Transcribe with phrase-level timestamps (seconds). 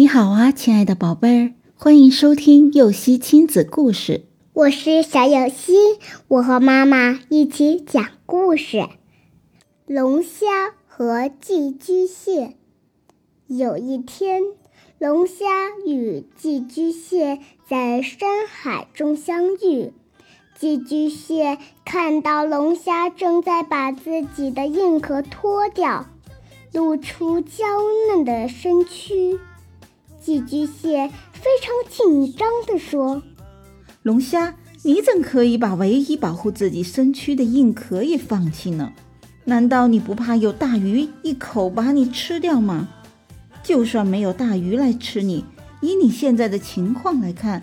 [0.00, 4.24] 你好啊，亲爱的宝贝儿，欢迎收听幼熙亲子故事。
[4.54, 5.74] 我是小幼熙，
[6.26, 8.88] 我和妈妈一起讲故事。
[9.84, 10.46] 龙虾
[10.86, 12.56] 和寄居蟹。
[13.46, 14.42] 有一天，
[14.98, 15.44] 龙虾
[15.86, 17.38] 与寄居蟹
[17.68, 19.92] 在深海中相遇。
[20.58, 26.06] 寄居蟹看到龙虾正在把自己的硬壳脱掉，
[26.72, 27.66] 露出娇
[28.08, 29.38] 嫩的身躯。
[30.20, 33.22] 寄居蟹非常紧张地说
[34.02, 38.92] ：“龙虾，你怎可以把唯一保护自己身躯的硬壳也放弃呢？
[39.44, 42.88] 难道你不怕有大鱼一口把你吃掉吗？
[43.62, 45.44] 就算没有大鱼来吃你，
[45.80, 47.62] 以你现在的情况来看。”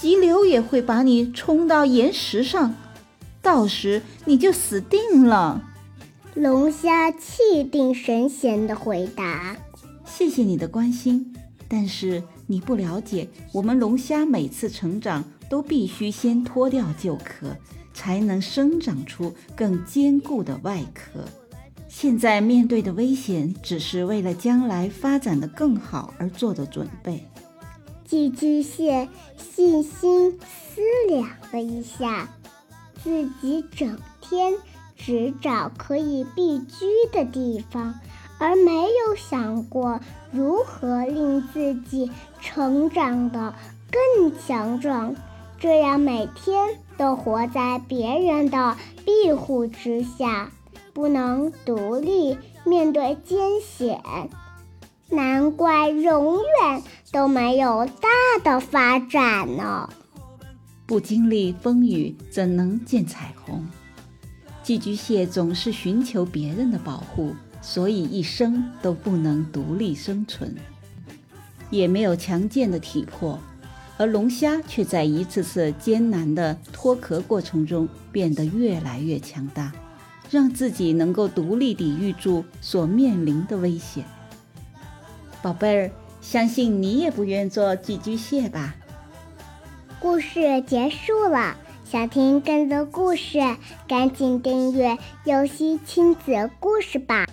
[0.00, 2.72] 急流也会把你冲到岩石上，
[3.42, 5.60] 到时你就死定了。
[6.34, 9.56] 龙虾气定神闲地回答
[10.06, 11.34] ：“谢谢你的关心，
[11.68, 17.54] 但是你不了解，我们龙虾每次成长都必须先脱掉旧壳，
[17.92, 21.20] 才能生长出更坚固的外壳。
[21.88, 27.22] 现在面对的危险，只是为了将来发展的更好而做的准备。”
[28.04, 32.28] 寄居蟹细心思量了一下，
[33.04, 34.54] 自己整天
[34.96, 37.94] 只找可以避居的地方，
[38.38, 40.00] 而没有想过
[40.30, 43.54] 如何令自己成长得
[43.90, 45.14] 更强壮，
[45.58, 50.50] 这样每天都活在别人的庇护之下，
[50.92, 54.00] 不能独立面对艰险。
[55.10, 58.08] 难怪永远都没有大
[58.44, 59.88] 的发展呢。
[60.86, 63.66] 不经历风雨，怎能见彩虹？
[64.62, 70.54] 寄居蟹总是寻求别人的保护，所以一生都不能独立生存，
[71.70, 73.38] 也没有强健的体魄。
[73.96, 79.72] 而龙虾却在一次次艰难的脱壳过程中变得越来越强大，
[80.30, 84.04] 让自己能够独立抵御住所面临的危险。
[85.42, 88.76] 宝贝儿，相信你也不愿做寄居蟹吧？
[89.98, 93.40] 故事结束了，想听更多故事，
[93.88, 97.26] 赶紧订阅“游戏亲子故事”吧。